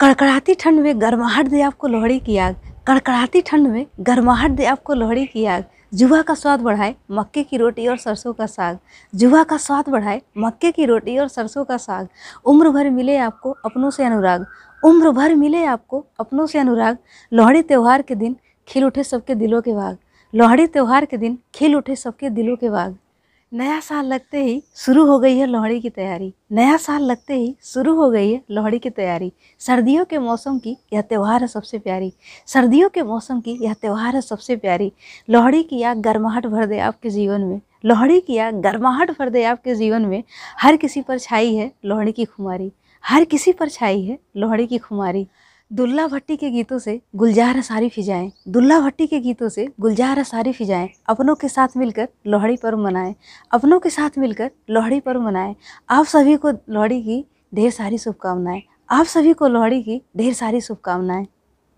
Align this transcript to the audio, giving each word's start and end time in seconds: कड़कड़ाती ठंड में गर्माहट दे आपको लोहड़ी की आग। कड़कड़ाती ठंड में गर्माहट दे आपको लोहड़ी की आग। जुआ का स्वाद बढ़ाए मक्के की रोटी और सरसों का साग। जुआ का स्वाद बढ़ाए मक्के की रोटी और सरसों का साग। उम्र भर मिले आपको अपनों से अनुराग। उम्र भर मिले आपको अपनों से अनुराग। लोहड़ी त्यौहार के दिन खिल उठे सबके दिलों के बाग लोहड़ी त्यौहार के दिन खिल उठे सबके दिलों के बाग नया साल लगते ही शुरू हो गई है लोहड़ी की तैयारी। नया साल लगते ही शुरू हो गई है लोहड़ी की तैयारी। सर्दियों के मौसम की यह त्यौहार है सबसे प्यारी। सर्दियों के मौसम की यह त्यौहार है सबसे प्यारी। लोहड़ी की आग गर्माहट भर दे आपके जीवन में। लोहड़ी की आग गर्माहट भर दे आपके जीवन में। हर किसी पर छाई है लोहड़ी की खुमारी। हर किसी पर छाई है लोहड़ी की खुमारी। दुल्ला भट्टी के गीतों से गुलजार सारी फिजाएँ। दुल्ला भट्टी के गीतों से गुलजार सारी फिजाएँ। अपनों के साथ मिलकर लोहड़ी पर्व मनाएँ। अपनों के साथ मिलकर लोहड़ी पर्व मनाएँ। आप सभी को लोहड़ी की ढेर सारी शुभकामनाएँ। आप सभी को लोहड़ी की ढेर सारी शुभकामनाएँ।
कड़कड़ाती 0.00 0.54
ठंड 0.54 0.80
में 0.80 1.00
गर्माहट 1.00 1.46
दे 1.46 1.60
आपको 1.60 1.88
लोहड़ी 1.88 2.18
की 2.18 2.36
आग। 2.38 2.56
कड़कड़ाती 2.86 3.40
ठंड 3.40 3.66
में 3.68 3.86
गर्माहट 4.00 4.50
दे 4.50 4.64
आपको 4.64 4.94
लोहड़ी 4.94 5.24
की 5.26 5.44
आग। 5.44 5.64
जुआ 5.94 6.20
का 6.22 6.34
स्वाद 6.34 6.60
बढ़ाए 6.60 6.94
मक्के 7.10 7.42
की 7.42 7.56
रोटी 7.56 7.86
और 7.88 7.96
सरसों 7.96 8.32
का 8.32 8.46
साग। 8.46 8.78
जुआ 9.12 9.42
का 9.44 9.56
स्वाद 9.56 9.88
बढ़ाए 9.88 10.20
मक्के 10.38 10.70
की 10.72 10.84
रोटी 10.84 11.16
और 11.18 11.28
सरसों 11.28 11.64
का 11.64 11.76
साग। 11.76 12.08
उम्र 12.46 12.70
भर 12.70 12.90
मिले 12.90 13.16
आपको 13.16 13.56
अपनों 13.64 13.90
से 13.90 14.04
अनुराग। 14.04 14.46
उम्र 14.82 15.10
भर 15.10 15.34
मिले 15.34 15.64
आपको 15.64 16.04
अपनों 16.20 16.46
से 16.46 16.58
अनुराग। 16.58 16.98
लोहड़ी 17.32 17.62
त्यौहार 17.62 18.02
के 18.02 18.14
दिन 18.14 18.36
खिल 18.68 18.84
उठे 18.84 19.04
सबके 19.04 19.34
दिलों 19.34 19.62
के 19.62 19.74
बाग 19.74 19.96
लोहड़ी 20.32 20.66
त्यौहार 20.66 21.04
के 21.04 21.16
दिन 21.16 21.38
खिल 21.54 21.76
उठे 21.76 21.96
सबके 21.96 22.30
दिलों 22.30 22.56
के 22.56 22.70
बाग 22.70 22.96
नया 23.52 23.78
साल 23.80 24.06
लगते 24.06 24.42
ही 24.44 24.62
शुरू 24.76 25.04
हो 25.06 25.18
गई 25.18 25.36
है 25.36 25.46
लोहड़ी 25.46 25.80
की 25.80 25.90
तैयारी। 25.90 26.32
नया 26.52 26.76
साल 26.76 27.02
लगते 27.02 27.34
ही 27.34 27.54
शुरू 27.62 27.94
हो 27.94 28.10
गई 28.10 28.32
है 28.32 28.40
लोहड़ी 28.50 28.78
की 28.78 28.90
तैयारी। 28.90 29.32
सर्दियों 29.58 30.04
के 30.04 30.18
मौसम 30.18 30.58
की 30.58 30.76
यह 30.92 31.00
त्यौहार 31.00 31.40
है 31.40 31.46
सबसे 31.46 31.78
प्यारी। 31.78 32.12
सर्दियों 32.46 32.88
के 32.88 33.02
मौसम 33.02 33.40
की 33.40 33.56
यह 33.62 33.74
त्यौहार 33.74 34.14
है 34.14 34.20
सबसे 34.20 34.56
प्यारी। 34.56 34.92
लोहड़ी 35.30 35.62
की 35.62 35.82
आग 35.82 36.00
गर्माहट 36.00 36.46
भर 36.46 36.66
दे 36.66 36.78
आपके 36.78 37.10
जीवन 37.10 37.40
में। 37.40 37.60
लोहड़ी 37.84 38.20
की 38.20 38.38
आग 38.38 38.60
गर्माहट 38.60 39.10
भर 39.10 39.28
दे 39.28 39.44
आपके 39.44 39.74
जीवन 39.74 40.02
में। 40.02 40.22
हर 40.60 40.76
किसी 40.76 41.02
पर 41.02 41.18
छाई 41.18 41.54
है 41.54 41.72
लोहड़ी 41.84 42.12
की 42.12 42.24
खुमारी। 42.24 42.72
हर 43.04 43.24
किसी 43.24 43.52
पर 43.52 43.68
छाई 43.68 44.02
है 44.02 44.18
लोहड़ी 44.36 44.66
की 44.66 44.78
खुमारी। 44.78 45.26
दुल्ला 45.72 46.06
भट्टी 46.06 46.36
के 46.36 46.50
गीतों 46.50 46.78
से 46.78 47.00
गुलजार 47.16 47.60
सारी 47.60 47.88
फिजाएँ। 47.88 48.32
दुल्ला 48.48 48.80
भट्टी 48.80 49.06
के 49.06 49.20
गीतों 49.20 49.48
से 49.48 49.68
गुलजार 49.80 50.22
सारी 50.22 50.52
फिजाएँ। 50.52 50.88
अपनों 51.08 51.34
के 51.34 51.48
साथ 51.48 51.68
मिलकर 51.76 52.08
लोहड़ी 52.26 52.56
पर्व 52.56 52.78
मनाएँ। 52.78 53.14
अपनों 53.52 53.80
के 53.80 53.90
साथ 53.90 54.10
मिलकर 54.18 54.50
लोहड़ी 54.70 55.00
पर्व 55.00 55.20
मनाएँ। 55.20 55.56
आप 55.90 56.04
सभी 56.04 56.36
को 56.36 56.50
लोहड़ी 56.50 57.02
की 57.02 57.24
ढेर 57.54 57.70
सारी 57.70 57.98
शुभकामनाएँ। 57.98 58.62
आप 58.90 59.06
सभी 59.06 59.32
को 59.32 59.48
लोहड़ी 59.48 59.82
की 59.82 60.02
ढेर 60.16 60.32
सारी 60.34 60.60
शुभकामनाएँ। 60.60 61.26